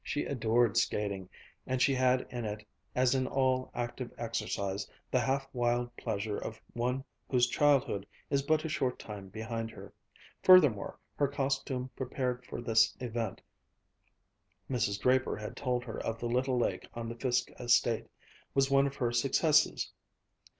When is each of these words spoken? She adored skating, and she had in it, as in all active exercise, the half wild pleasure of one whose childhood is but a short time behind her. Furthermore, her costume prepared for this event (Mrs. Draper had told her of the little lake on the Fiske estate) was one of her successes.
She 0.03 0.25
adored 0.25 0.77
skating, 0.77 1.29
and 1.67 1.79
she 1.79 1.93
had 1.93 2.25
in 2.31 2.43
it, 2.43 2.65
as 2.95 3.13
in 3.13 3.27
all 3.27 3.69
active 3.75 4.11
exercise, 4.17 4.89
the 5.11 5.19
half 5.19 5.47
wild 5.53 5.95
pleasure 5.95 6.39
of 6.39 6.59
one 6.73 7.03
whose 7.29 7.45
childhood 7.45 8.07
is 8.31 8.41
but 8.41 8.65
a 8.65 8.67
short 8.67 8.97
time 8.97 9.27
behind 9.29 9.69
her. 9.69 9.93
Furthermore, 10.41 10.97
her 11.17 11.27
costume 11.27 11.91
prepared 11.95 12.43
for 12.47 12.61
this 12.61 12.97
event 12.99 13.41
(Mrs. 14.67 14.99
Draper 14.99 15.35
had 15.37 15.55
told 15.55 15.83
her 15.83 15.99
of 16.03 16.17
the 16.17 16.25
little 16.25 16.57
lake 16.57 16.87
on 16.95 17.07
the 17.07 17.13
Fiske 17.13 17.51
estate) 17.59 18.07
was 18.55 18.71
one 18.71 18.87
of 18.87 18.95
her 18.95 19.11
successes. 19.11 19.91